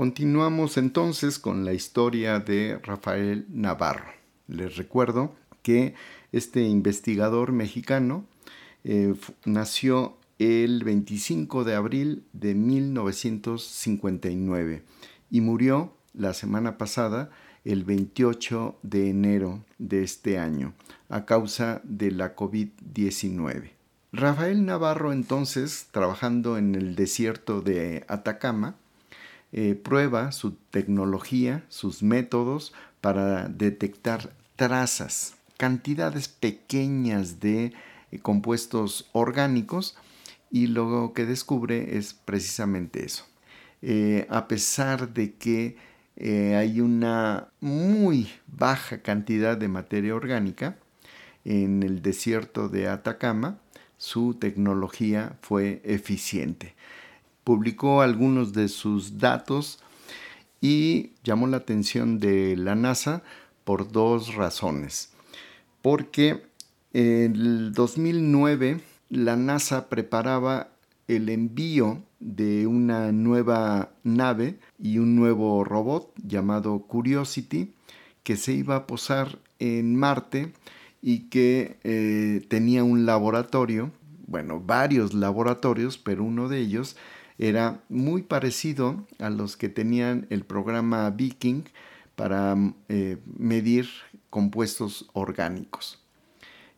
[0.01, 4.09] Continuamos entonces con la historia de Rafael Navarro.
[4.47, 5.93] Les recuerdo que
[6.31, 8.25] este investigador mexicano
[8.83, 9.13] eh,
[9.45, 14.81] nació el 25 de abril de 1959
[15.29, 17.29] y murió la semana pasada
[17.63, 20.73] el 28 de enero de este año
[21.09, 23.73] a causa de la COVID-19.
[24.13, 28.77] Rafael Navarro entonces, trabajando en el desierto de Atacama,
[29.53, 37.73] eh, prueba su tecnología, sus métodos para detectar trazas, cantidades pequeñas de
[38.11, 39.97] eh, compuestos orgánicos
[40.51, 43.25] y lo que descubre es precisamente eso.
[43.81, 45.75] Eh, a pesar de que
[46.55, 50.77] hay una muy baja cantidad de materia orgánica
[51.45, 53.57] en el desierto de Atacama,
[53.97, 56.75] su tecnología fue eficiente.
[57.43, 59.79] Publicó algunos de sus datos
[60.61, 63.23] y llamó la atención de la NASA
[63.63, 65.11] por dos razones.
[65.81, 66.43] Porque
[66.93, 70.69] en el 2009 la NASA preparaba
[71.07, 77.73] el envío de una nueva nave y un nuevo robot llamado Curiosity
[78.23, 80.53] que se iba a posar en Marte
[81.01, 83.91] y que eh, tenía un laboratorio,
[84.27, 86.95] bueno, varios laboratorios, pero uno de ellos
[87.41, 91.63] era muy parecido a los que tenían el programa Viking
[92.15, 92.55] para
[92.87, 93.89] eh, medir
[94.29, 95.99] compuestos orgánicos.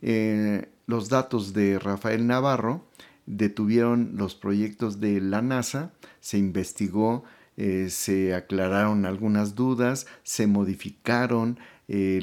[0.01, 2.85] Eh, los datos de Rafael Navarro
[3.25, 7.23] detuvieron los proyectos de la NASA, se investigó,
[7.55, 12.21] se aclararon algunas dudas, se modificaron eh,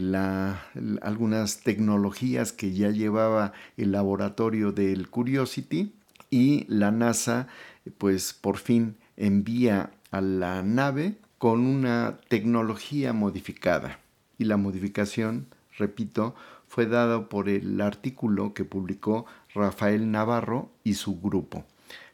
[1.03, 5.93] algunas tecnologías que ya llevaba el laboratorio del Curiosity
[6.31, 7.47] y la NASA
[7.99, 14.01] pues por fin envía a la nave con una tecnología modificada
[14.39, 16.35] y la modificación, repito,
[16.67, 21.65] fue dada por el artículo que publicó Rafael Navarro y su grupo.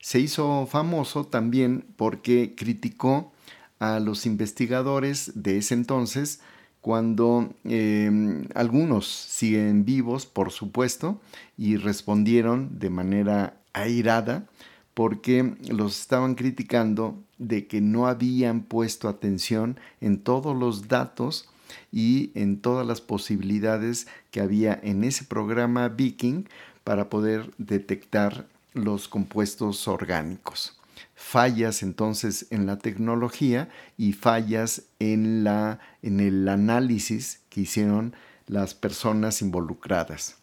[0.01, 3.33] Se hizo famoso también porque criticó
[3.79, 6.41] a los investigadores de ese entonces
[6.81, 11.21] cuando em, algunos siguen vivos, por supuesto,
[11.59, 14.47] y respondieron de manera airada
[14.97, 21.51] porque los estaban criticando de que no habían puesto atención en todos los datos
[21.93, 26.45] y en todas las posibilidades que había en ese programa Viking
[26.83, 30.81] para poder detectar los compuestos orgánicos
[31.15, 38.15] fallas entonces en la tecnología y fallas en, la, en el análisis que hicieron
[38.47, 40.37] las personas involucradas.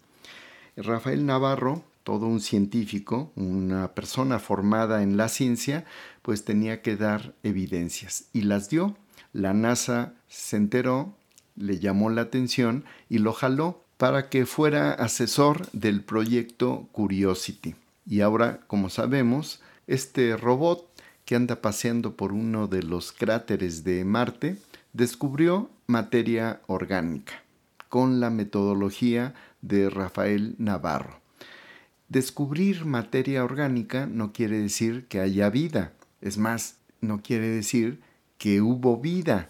[0.76, 5.86] Rafael Navarro, todo un científico, una persona formada en la ciencia,
[6.22, 8.98] pues tenía que dar evidencias y las dio.
[9.32, 11.16] La NASA se enteró,
[11.56, 17.76] le llamó la atención y lo jaló para que fuera asesor del proyecto Curiosity.
[18.06, 20.90] Y ahora, como sabemos, este robot
[21.26, 24.58] que anda paseando por uno de los cráteres de Marte
[24.92, 27.44] descubrió materia orgánica
[27.90, 31.23] con la metodología de Rafael Navarro.
[32.14, 38.02] Descubrir materia orgánica no quiere decir que haya vida, es más, no quiere decir
[38.38, 39.50] que hubo vida.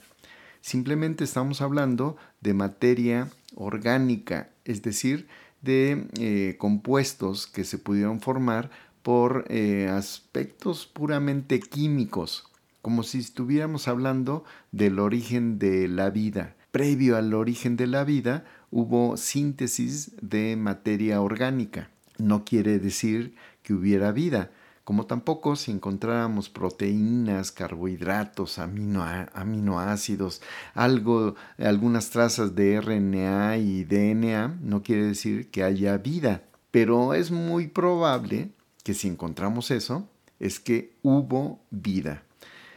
[0.61, 5.27] Simplemente estamos hablando de materia orgánica, es decir,
[5.61, 12.49] de eh, compuestos que se pudieron formar por eh, aspectos puramente químicos,
[12.81, 16.55] como si estuviéramos hablando del origen de la vida.
[16.71, 21.89] Previo al origen de la vida hubo síntesis de materia orgánica.
[22.17, 24.51] No quiere decir que hubiera vida,
[24.83, 30.41] como tampoco si encontráramos proteínas, carbohidratos, aminoácidos,
[30.73, 36.43] algo, algunas trazas de RNA y DNA, no quiere decir que haya vida.
[36.71, 38.49] Pero es muy probable
[38.83, 40.09] que si encontramos eso,
[40.39, 42.23] es que hubo vida.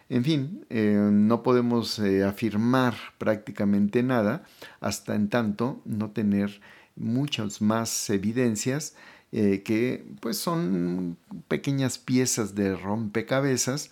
[0.08, 4.44] En fin, eh, no podemos eh, afirmar prácticamente nada
[4.80, 6.60] hasta en tanto no tener
[6.94, 8.94] muchas más evidencias
[9.38, 13.90] eh, que pues son pequeñas piezas de rompecabezas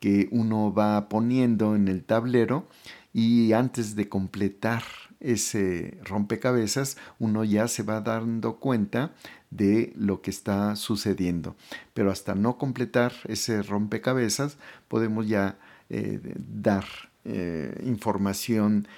[0.00, 2.66] que uno va poniendo en el tablero
[3.12, 4.82] y antes de completar
[5.20, 9.12] ese rompecabezas uno ya se va dando cuenta
[9.50, 11.56] de lo que está sucediendo.
[11.92, 14.56] Pero hasta no completar ese rompecabezas,
[14.88, 15.58] podemos ya
[15.90, 16.86] eh, dar
[17.26, 18.88] eh, información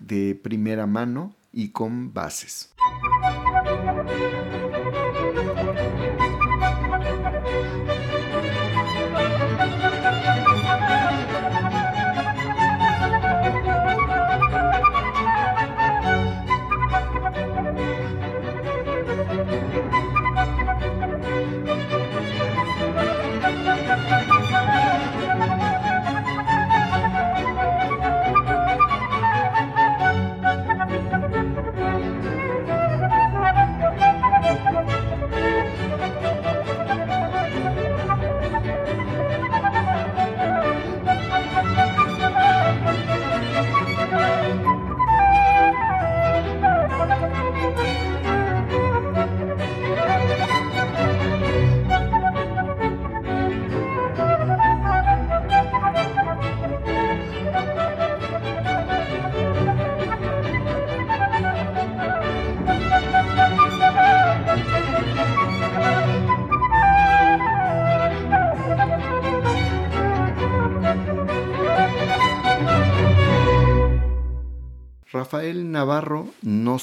[0.00, 2.70] de primera mano y con bases.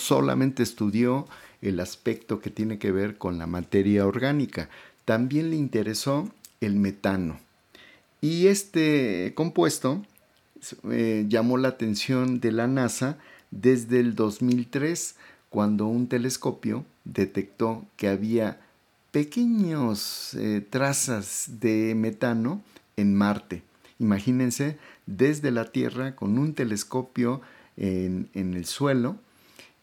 [0.06, 1.28] Solamente estudió
[1.62, 4.70] el aspecto que tiene que ver con la materia orgánica,
[5.04, 6.30] también le interesó
[6.62, 7.40] el metano.
[8.22, 10.04] Y este compuesto
[10.90, 13.18] eh, llamó la atención de la NASA
[13.52, 15.16] desde el 2003,
[15.50, 18.60] cuando un telescopio detectó que había
[19.12, 22.62] pequeños eh, trazas de metano
[22.98, 23.64] en Marte.
[24.00, 27.42] Imagínense desde la Tierra con un telescopio
[27.78, 29.18] en, el suelo,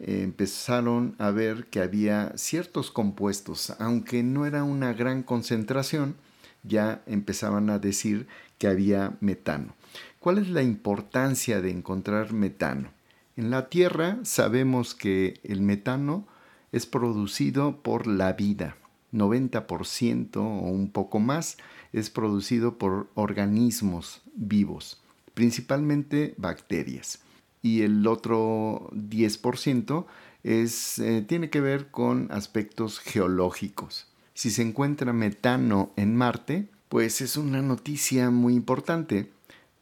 [0.03, 6.17] empezaron a ver que había ciertos compuestos, aunque no era una gran concentración,
[6.65, 8.27] ya empezaban a decir
[8.59, 9.75] que había metano.
[10.19, 12.91] ¿Cuál es la importancia de encontrar metano?
[13.37, 16.27] En la Tierra sabemos que el metano
[16.73, 18.77] es producido por la vida.
[19.13, 21.59] 90% o un poco más
[21.93, 25.01] es producido por organismos vivos,
[25.35, 27.21] principalmente bacterias
[27.63, 30.07] y el otro 10%
[30.43, 34.09] es, eh, tiene que ver con aspectos geológicos.
[34.35, 39.31] Si se encuentra metano en Marte, pues es una noticia muy importante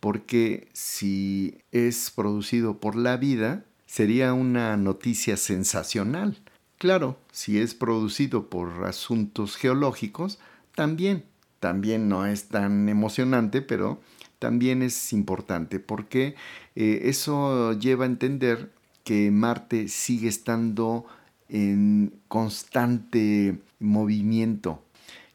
[0.00, 6.38] porque si es producido por la vida, sería una noticia sensacional.
[6.78, 10.38] Claro, si es producido por asuntos geológicos,
[10.74, 11.24] también,
[11.58, 14.00] también no es tan emocionante, pero
[14.40, 16.34] también es importante porque
[16.74, 18.72] eh, eso lleva a entender
[19.04, 21.06] que Marte sigue estando
[21.48, 24.82] en constante movimiento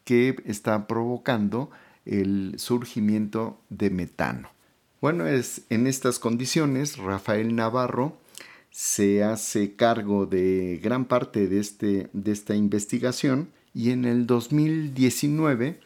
[0.03, 1.69] que está provocando
[2.05, 4.49] el surgimiento de metano.
[5.01, 8.17] Bueno, es en estas condiciones Rafael Navarro
[8.71, 15.79] se hace cargo de gran parte de, este, de esta investigación y en el 2019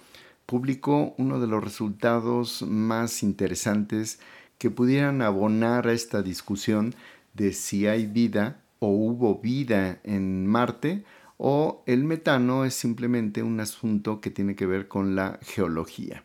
[0.50, 4.20] publicó uno de los resultados más interesantes
[4.58, 6.96] que pudieran abonar a esta discusión
[7.36, 11.04] de si hay vida o hubo vida en Marte
[11.38, 16.24] o el metano es simplemente un asunto que tiene que ver con la geología.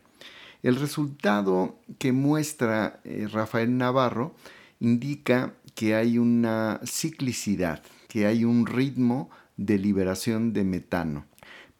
[0.62, 4.34] El resultado que muestra eh, Rafael Navarro
[4.80, 11.26] indica que hay una ciclicidad, que hay un ritmo de liberación de metano.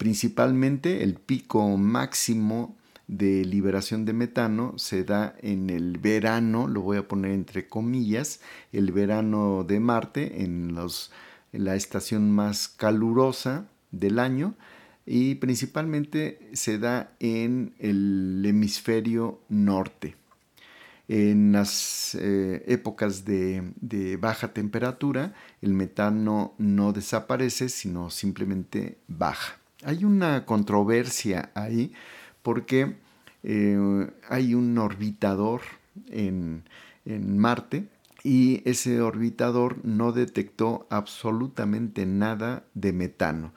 [0.04, 2.76] Principalmente el pico máximo
[3.06, 8.40] de liberación de metano se da en el verano, lo voy a poner entre comillas,
[8.70, 10.76] el verano de Marte, en,
[11.52, 14.52] la estación más calurosa del año,
[15.06, 20.16] y principalmente se da en el hemisferio norte.
[21.08, 25.32] En las eh, épocas de baja temperatura,
[25.62, 29.63] el metano no desaparece, sino simplemente baja.
[29.84, 31.92] Hay una controversia ahí
[32.42, 32.96] porque
[33.42, 35.60] eh, hay un orbitador
[36.10, 36.64] en,
[37.04, 37.88] en Marte
[38.22, 43.52] y ese orbitador no detectó absolutamente nada de metano.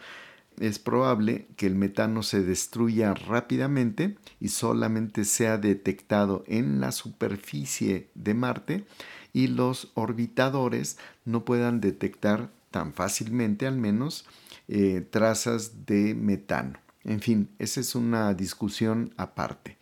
[0.60, 8.10] Es probable que el metano se destruya rápidamente y solamente sea detectado en la superficie
[8.16, 8.86] de Marte
[9.34, 14.26] y los orbitadores no puedan detectar tan fácilmente al menos
[14.68, 16.80] eh, trazas de metano.
[17.04, 19.78] En fin, esa es una discusión aparte.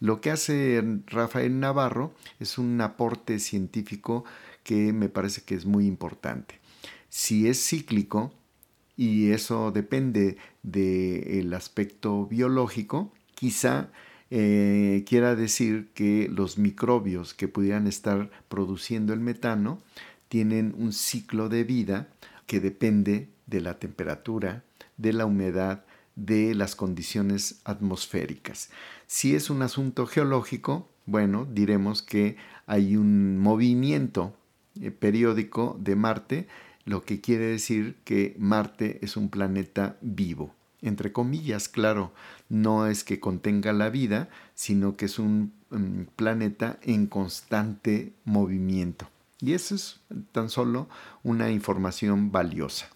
[0.00, 4.24] Lo que hace Rafael Navarro es un aporte científico
[4.64, 6.58] que me parece que es muy importante.
[7.08, 8.32] Si es cíclico
[8.96, 13.90] y eso depende del aspecto biológico, quizá
[14.30, 19.80] eh, quiera decir que los microbios que pudieran estar produciendo el metano
[20.28, 22.08] tienen un ciclo de vida
[22.46, 24.64] que depende de la temperatura,
[24.96, 25.84] de la humedad,
[26.16, 28.70] de las condiciones atmosféricas.
[29.06, 32.36] Si es un asunto geológico, bueno, diremos que
[32.66, 34.34] hay un movimiento
[34.80, 36.48] eh, periódico de Marte,
[36.84, 40.54] lo que quiere decir que Marte es un planeta vivo.
[40.82, 42.12] Entre comillas, claro,
[42.48, 49.08] no es que contenga la vida, sino que es un mm, planeta en constante movimiento.
[49.40, 50.00] Y eso es
[50.32, 50.88] tan solo
[51.22, 52.93] una información valiosa.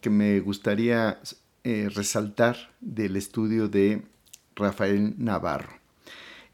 [0.00, 1.20] Que me gustaría
[1.64, 4.02] eh, resaltar del estudio de
[4.54, 5.72] Rafael Navarro.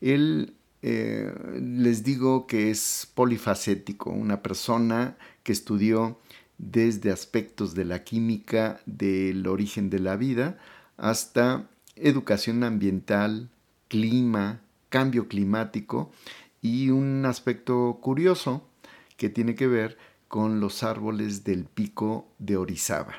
[0.00, 6.18] Él eh, les digo que es polifacético, una persona que estudió
[6.58, 10.58] desde aspectos de la química del origen de la vida
[10.96, 13.50] hasta educación ambiental,
[13.88, 16.12] clima, cambio climático
[16.60, 18.66] y un aspecto curioso
[19.16, 19.98] que tiene que ver
[20.32, 23.16] con los árboles del pico de Orizaba.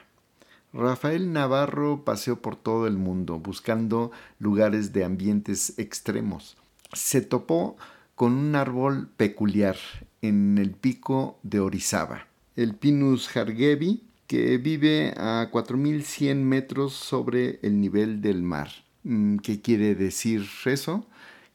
[0.73, 6.57] Rafael Navarro paseó por todo el mundo buscando lugares de ambientes extremos.
[6.91, 7.77] Se topó
[8.15, 9.75] con un árbol peculiar
[10.23, 17.79] en el pico de Orizaba, el Pinus jargevi, que vive a 4.100 metros sobre el
[17.79, 18.69] nivel del mar.
[19.03, 21.05] Mm, ¿Qué quiere decir eso?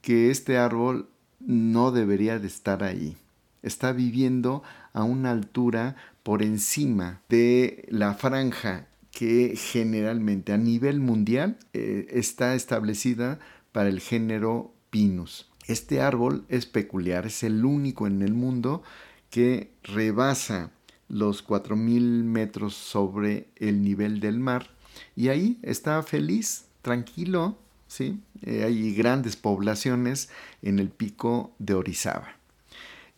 [0.02, 1.08] Que este árbol
[1.40, 3.16] no debería de estar ahí.
[3.62, 11.58] Está viviendo a una altura por encima de la franja que generalmente a nivel mundial
[11.72, 13.38] eh, está establecida
[13.72, 15.50] para el género Pinus.
[15.66, 18.82] Este árbol es peculiar, es el único en el mundo
[19.30, 20.70] que rebasa
[21.08, 24.70] los 4.000 metros sobre el nivel del mar
[25.16, 28.20] y ahí está feliz, tranquilo, ¿sí?
[28.42, 30.28] Eh, hay grandes poblaciones
[30.62, 32.37] en el pico de Orizaba.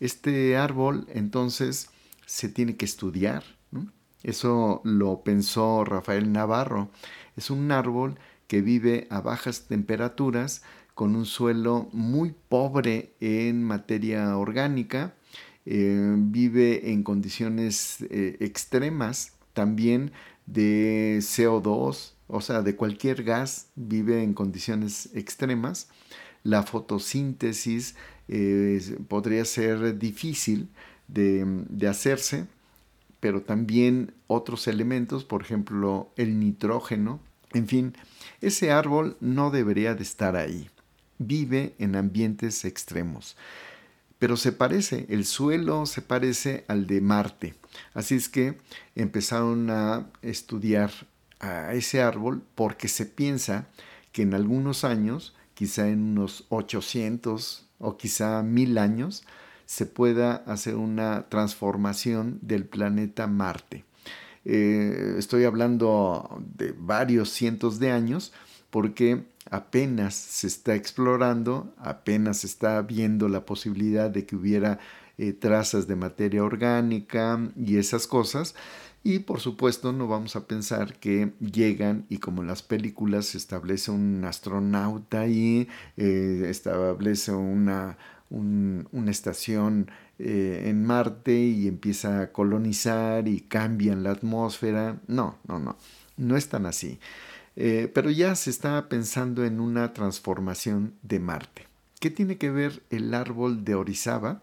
[0.00, 1.90] Este árbol entonces
[2.26, 3.44] se tiene que estudiar.
[4.22, 6.90] Eso lo pensó Rafael Navarro.
[7.36, 10.62] Es un árbol que vive a bajas temperaturas
[10.94, 15.14] con un suelo muy pobre en materia orgánica,
[15.64, 20.12] eh, vive en condiciones eh, extremas también
[20.46, 25.88] de CO2, o sea, de cualquier gas, vive en condiciones extremas.
[26.42, 27.96] La fotosíntesis
[29.08, 30.68] podría ser difícil
[31.08, 32.46] de, de hacerse,
[33.18, 37.20] pero también otros elementos, por ejemplo el nitrógeno,
[37.52, 37.94] en fin,
[38.40, 40.70] ese árbol no debería de estar ahí.
[41.18, 43.36] vive en ambientes extremos.
[44.18, 47.54] Pero se parece, el suelo se parece al de Marte.
[47.92, 48.58] Así es que
[48.94, 50.90] empezaron a estudiar
[51.40, 53.66] a ese árbol porque se piensa
[54.12, 59.24] que en algunos años, quizá en unos 800 o quizá mil años,
[59.66, 63.84] se pueda hacer una transformación del planeta Marte.
[64.44, 68.32] Eh, estoy hablando de varios cientos de años
[68.70, 74.78] porque apenas se está explorando, apenas se está viendo la posibilidad de que hubiera
[75.18, 78.54] eh, trazas de materia orgánica y esas cosas.
[79.02, 83.38] Y por supuesto no vamos a pensar que llegan y como en las películas se
[83.38, 87.96] establece un astronauta ahí, eh, establece una,
[88.28, 95.00] una estación eh, en Marte y empieza a colonizar y cambian la atmósfera.
[95.06, 95.76] No, no, no,
[96.18, 96.98] no es tan así.
[97.56, 101.66] Eh, pero ya se está pensando en una transformación de Marte.
[102.00, 104.42] ¿Qué tiene que ver el árbol de Orizaba?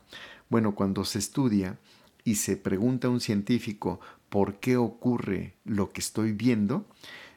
[0.50, 1.78] Bueno, cuando se estudia
[2.24, 4.00] y se pregunta a un científico
[4.30, 6.86] por qué ocurre lo que estoy viendo,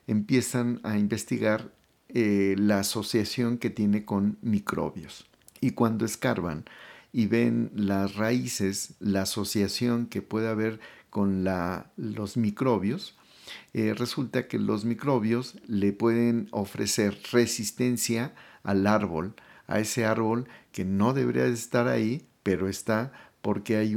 [0.07, 1.73] empiezan a investigar
[2.09, 5.27] eh, la asociación que tiene con microbios.
[5.61, 6.65] Y cuando escarban
[7.13, 10.81] y ven las raíces, la asociación que puede haber
[11.11, 11.45] con
[11.97, 13.17] los microbios,
[13.73, 19.35] eh, resulta que los microbios le pueden ofrecer resistencia al árbol,
[19.67, 23.13] a ese árbol que no debería estar ahí, pero está
[23.43, 23.97] porque hay,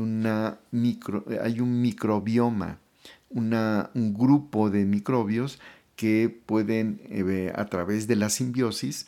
[0.71, 2.79] micro, hay un microbioma,
[3.33, 5.59] un grupo de microbios
[5.95, 9.07] que pueden, eh, a través de la simbiosis,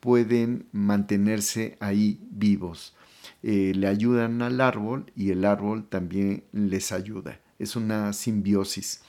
[0.00, 2.94] pueden mantenerse ahí vivos.
[3.42, 7.40] Eh, le ayudan al árbol y el árbol también les ayuda.
[7.58, 9.02] Es una simbiosis.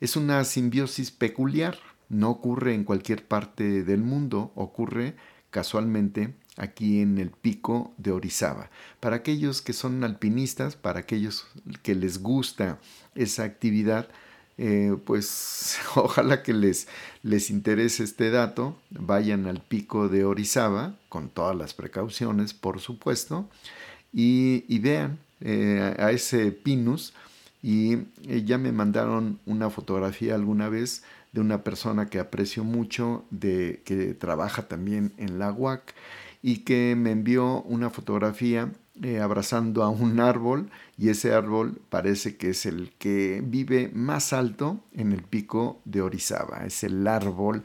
[0.00, 1.76] Es una simbiosis peculiar.
[2.08, 5.16] No ocurre en cualquier parte del mundo, ocurre
[5.50, 8.70] casualmente aquí en el pico de Orizaba.
[9.00, 11.46] Para aquellos que son alpinistas, para aquellos
[11.82, 12.78] que les gusta
[13.14, 14.08] esa actividad,
[14.58, 16.88] eh, pues ojalá que les,
[17.22, 23.48] les interese este dato, vayan al pico de Orizaba, con todas las precauciones, por supuesto,
[24.12, 27.14] y, vean eh, a ese pinus.
[27.62, 27.94] Y
[28.26, 31.02] eh, ya me mandaron una fotografía alguna vez
[31.32, 35.94] de una persona que aprecio mucho, de, que trabaja también en la UAC,
[36.42, 38.72] y que me envió una fotografía
[39.02, 44.32] eh, abrazando a un árbol y ese árbol parece que es el que vive más
[44.32, 46.66] alto en el pico de Orizaba.
[46.66, 47.62] Es el árbol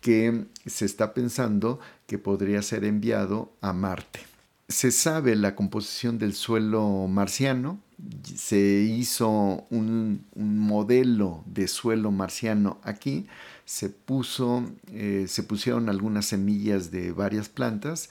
[0.00, 4.20] que se está pensando que podría ser enviado a Marte.
[4.68, 7.78] Se sabe la composición del suelo marciano,
[8.24, 13.26] se hizo un, modelo de suelo marciano aquí,
[13.64, 18.10] se, puso, eh, se pusieron algunas semillas de varias plantas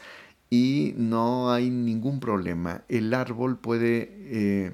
[0.49, 2.83] y no hay ningún problema.
[2.89, 4.73] El árbol puede, eh,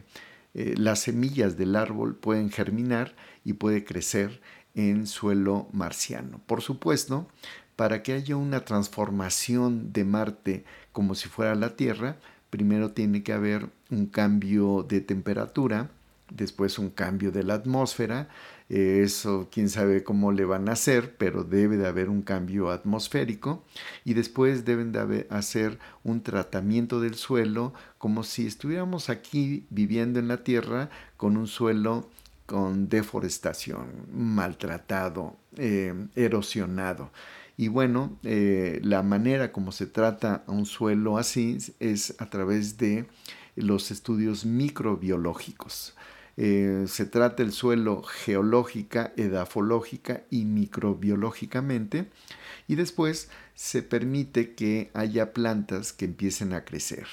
[0.53, 4.41] eh, las semillas del árbol pueden germinar y puede crecer
[4.75, 6.41] en suelo marciano.
[6.45, 7.27] Por supuesto,
[7.75, 12.17] para que haya una transformación de Marte como si fuera la Tierra,
[12.49, 15.89] primero tiene que haber un cambio de temperatura,
[16.31, 18.29] después un cambio de la atmósfera,
[18.69, 23.63] eso quién sabe cómo le van a hacer, pero debe de haber un cambio atmosférico
[24.03, 30.27] y después deben de hacer un tratamiento del suelo como si estuviéramos aquí viviendo en
[30.27, 32.09] la Tierra con un suelo
[32.45, 37.11] con deforestación, maltratado, eh, erosionado.
[37.57, 42.77] Y bueno, eh, la manera como se trata a un suelo así es a través
[42.77, 43.05] de
[43.55, 45.95] los estudios microbiológicos.
[46.37, 52.09] Eh, se trata el suelo geológica, edafológica y microbiológicamente
[52.67, 57.07] y después se permite que haya plantas que empiecen a crecer.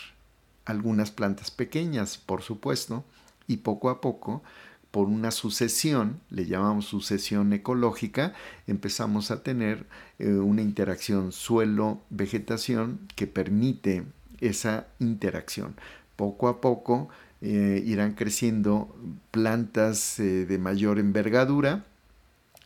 [0.66, 3.04] Algunas plantas pequeñas, por supuesto,
[3.46, 4.42] y poco a poco,
[4.90, 8.34] por una sucesión, le llamamos sucesión ecológica,
[8.66, 9.86] empezamos a tener
[10.18, 14.04] eh, una interacción suelo-vegetación que permite
[14.40, 15.74] esa interacción.
[16.14, 17.08] Poco a poco
[17.40, 18.94] eh, irán creciendo
[19.30, 21.84] plantas eh, de mayor envergadura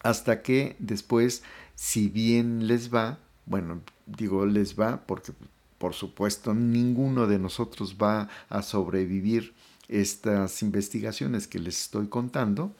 [0.02, 1.42] hasta que después,
[1.74, 5.32] si bien les va, bueno, digo les va porque
[5.78, 9.54] por supuesto ninguno de nosotros va a sobrevivir
[9.88, 12.74] estas investigaciones que les estoy contando,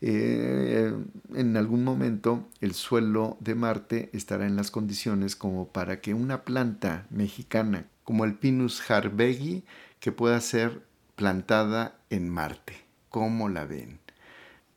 [0.00, 0.92] eh,
[1.34, 6.42] en algún momento el suelo de Marte estará en las condiciones como para que una
[6.42, 9.62] planta mexicana como el Pinus harbegi
[10.00, 10.82] que pueda ser
[11.16, 12.74] plantada en Marte.
[13.08, 14.00] ¿Cómo la ven?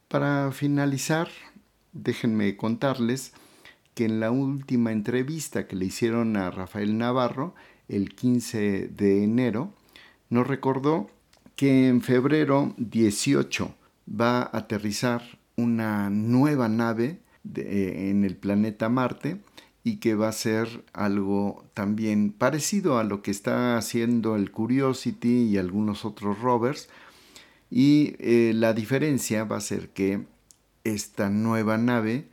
[0.08, 1.30] Para finalizar,
[1.94, 3.34] déjenme contarles
[3.94, 7.56] que en la última entrevista que le hicieron a Rafael Navarro,
[7.88, 9.74] el 15 de enero,
[10.30, 11.10] nos recordó
[11.56, 13.74] que en febrero 18
[14.10, 15.22] va a aterrizar
[15.56, 17.20] una nueva nave
[17.56, 19.40] en el planeta Marte
[19.86, 25.44] y que va a ser algo también parecido a lo que está haciendo el Curiosity
[25.44, 26.90] y algunos otros rovers.
[27.70, 30.26] Y eh, la diferencia va a ser que
[30.84, 32.28] esta nueva nave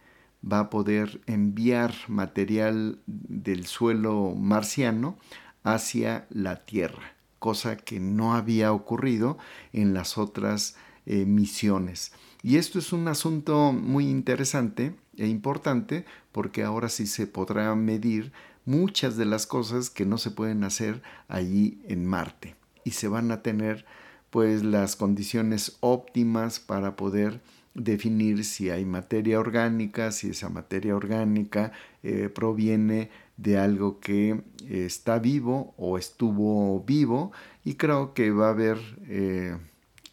[0.51, 5.19] va a poder enviar material del suelo marciano
[5.63, 9.37] hacia la Tierra, cosa que no había ocurrido
[9.75, 10.75] en las otras
[11.05, 12.13] eh, misiones.
[12.43, 18.33] Y esto es un asunto muy interesante e importante porque ahora sí se podrá medir
[18.65, 22.55] muchas de las cosas que no se pueden hacer allí en Marte.
[22.85, 23.85] Y se van a tener
[24.31, 27.41] pues las condiciones óptimas para poder
[27.75, 35.19] definir si hay materia orgánica, si esa materia orgánica eh, proviene de algo que está
[35.19, 37.33] vivo o estuvo vivo.
[37.65, 39.57] Y creo que va a haber eh,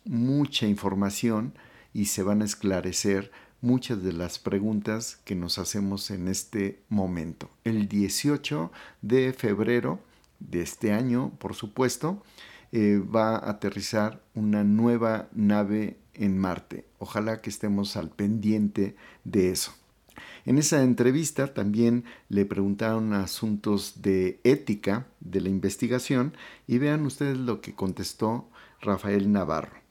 [0.05, 1.53] mucha información
[1.93, 3.31] y se van a esclarecer
[3.61, 7.49] muchas de las preguntas que nos hacemos en este momento.
[7.63, 9.99] El 18 de febrero
[10.39, 12.23] de este año, por supuesto,
[12.71, 16.85] eh, va a aterrizar una nueva nave en Marte.
[16.99, 19.73] Ojalá que estemos al pendiente de eso.
[20.45, 26.33] En esa entrevista también le preguntaron asuntos de ética de la investigación
[26.67, 28.49] y vean ustedes lo que contestó
[28.81, 29.88] Rafael Navarro.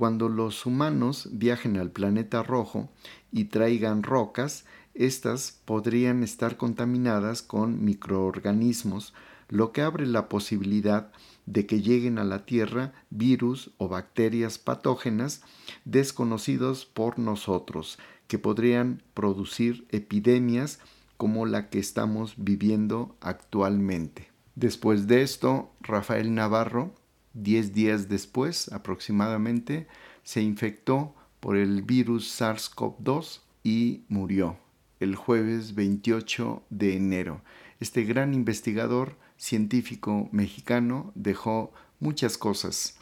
[0.00, 2.88] Cuando los humanos viajen al planeta rojo
[3.30, 9.12] y traigan rocas, estas podrían estar contaminadas con microorganismos,
[9.50, 11.12] lo que abre la posibilidad
[11.44, 15.42] de que lleguen a la Tierra virus o bacterias patógenas
[15.84, 20.80] desconocidos por nosotros, que podrían producir epidemias
[21.18, 24.30] como la que estamos viviendo actualmente.
[24.54, 26.94] Después de esto, Rafael Navarro
[27.32, 29.86] Diez días después, aproximadamente,
[30.24, 34.58] se infectó por el virus SARS-CoV-2 y murió
[35.00, 37.42] el jueves 28 de enero.
[37.78, 42.98] Este gran investigador científico mexicano dejó muchas cosas,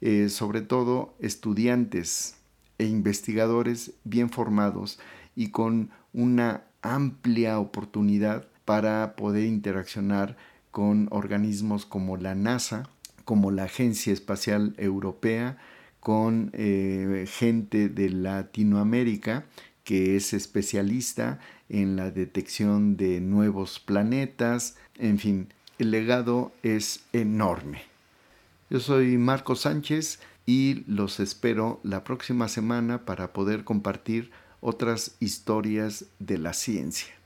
[0.00, 2.36] eh, sobre todo estudiantes
[2.78, 5.00] e investigadores bien formados
[5.34, 10.36] y con una amplia oportunidad para poder interaccionar
[10.70, 12.88] con organismos como la NASA,
[13.30, 15.56] como la Agencia Espacial Europea,
[16.00, 19.44] con eh, gente de Latinoamérica
[19.84, 25.46] que es especialista en la detección de nuevos planetas, en fin,
[25.78, 27.82] el legado es enorme.
[28.68, 36.06] Yo soy Marco Sánchez y los espero la próxima semana para poder compartir otras historias
[36.18, 37.19] de la ciencia.